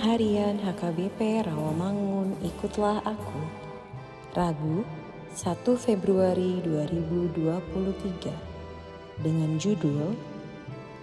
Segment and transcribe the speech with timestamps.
[0.00, 3.44] Harian HKBP Rawamangun Ikutlah Aku.
[4.32, 4.88] Rabu
[5.36, 8.32] 1 Februari 2023
[9.20, 10.16] dengan judul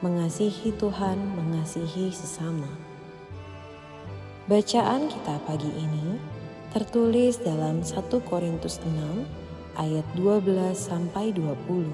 [0.00, 2.72] Mengasihi Tuhan, Mengasihi Sesama.
[4.48, 6.16] Bacaan kita pagi ini
[6.72, 9.28] tertulis dalam 1 Korintus 6
[9.76, 11.84] ayat 12 sampai 20.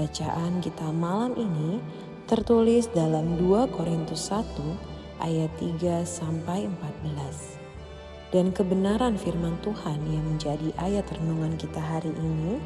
[0.00, 1.76] Bacaan kita malam ini
[2.24, 4.91] tertulis dalam 2 Korintus 1
[5.22, 8.34] ayat 3 sampai 14.
[8.34, 12.58] Dan kebenaran firman Tuhan yang menjadi ayat renungan kita hari ini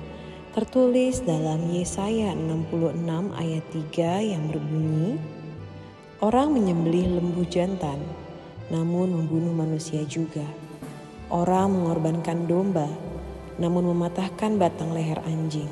[0.56, 3.04] tertulis dalam Yesaya 66
[3.36, 5.20] ayat 3 yang berbunyi,
[6.16, 8.00] Orang menyembelih lembu jantan,
[8.72, 10.48] namun membunuh manusia juga.
[11.28, 12.88] Orang mengorbankan domba,
[13.60, 15.68] namun mematahkan batang leher anjing.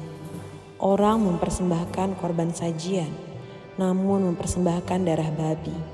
[0.77, 3.09] Orang mempersembahkan korban sajian,
[3.81, 5.94] namun mempersembahkan darah babi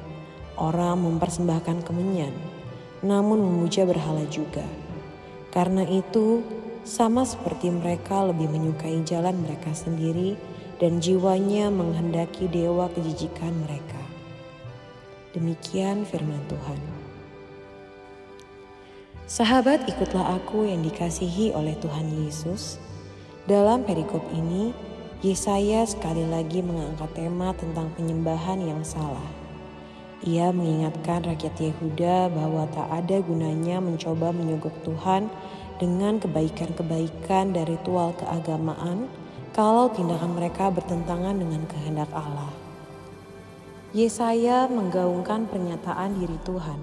[0.58, 2.34] Orang mempersembahkan kemenyan,
[3.02, 4.64] namun memuja berhala juga.
[5.50, 6.42] Karena itu,
[6.86, 10.34] sama seperti mereka lebih menyukai jalan mereka sendiri
[10.80, 14.00] dan jiwanya menghendaki dewa kejijikan mereka.
[15.36, 16.80] Demikian firman Tuhan.
[19.30, 22.82] Sahabat, ikutlah aku yang dikasihi oleh Tuhan Yesus.
[23.46, 24.74] Dalam perikop ini,
[25.22, 29.39] Yesaya sekali lagi mengangkat tema tentang penyembahan yang salah.
[30.20, 35.32] Ia mengingatkan rakyat Yehuda bahwa tak ada gunanya mencoba menyogok Tuhan
[35.80, 39.08] dengan kebaikan-kebaikan dari ritual keagamaan
[39.56, 42.52] kalau tindakan mereka bertentangan dengan kehendak Allah.
[43.96, 46.78] Yesaya menggaungkan pernyataan diri Tuhan.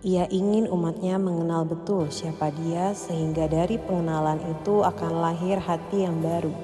[0.00, 6.24] Ia ingin umatnya mengenal betul siapa dia sehingga dari pengenalan itu akan lahir hati yang
[6.24, 6.56] baru,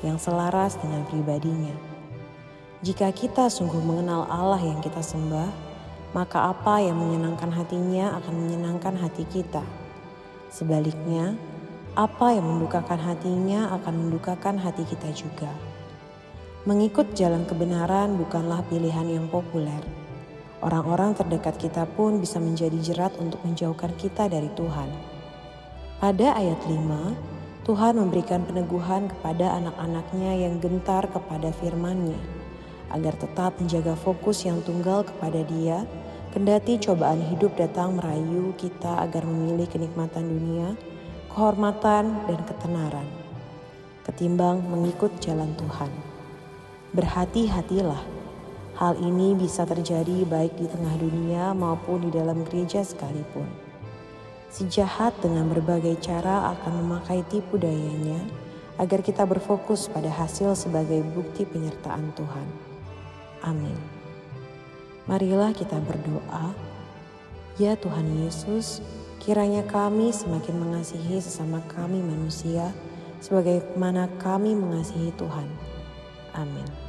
[0.00, 1.95] yang selaras dengan pribadinya.
[2.84, 5.48] Jika kita sungguh mengenal Allah yang kita sembah,
[6.12, 9.64] maka apa yang menyenangkan hatinya akan menyenangkan hati kita.
[10.52, 11.32] Sebaliknya,
[11.96, 15.48] apa yang mendukakan hatinya akan mendukakan hati kita juga.
[16.68, 19.80] Mengikut jalan kebenaran bukanlah pilihan yang populer.
[20.60, 24.92] Orang-orang terdekat kita pun bisa menjadi jerat untuk menjauhkan kita dari Tuhan.
[25.96, 32.45] Pada ayat 5, Tuhan memberikan peneguhan kepada anak-anaknya yang gentar kepada firman-Nya
[32.92, 35.82] agar tetap menjaga fokus yang tunggal kepada Dia,
[36.30, 40.76] kendati cobaan hidup datang merayu kita agar memilih kenikmatan dunia,
[41.32, 43.08] kehormatan, dan ketenaran,
[44.04, 45.90] ketimbang mengikut jalan Tuhan.
[46.94, 48.02] Berhati-hatilah,
[48.76, 53.48] hal ini bisa terjadi baik di tengah dunia maupun di dalam gereja sekalipun.
[54.52, 58.16] Si jahat dengan berbagai cara akan memakai tipu dayanya
[58.76, 62.75] agar kita berfokus pada hasil sebagai bukti penyertaan Tuhan.
[63.42, 63.76] Amin.
[65.10, 66.54] Marilah kita berdoa.
[67.56, 68.84] Ya Tuhan Yesus,
[69.22, 72.70] kiranya kami semakin mengasihi sesama kami manusia
[73.24, 75.48] sebagaimana kami mengasihi Tuhan.
[76.36, 76.85] Amin.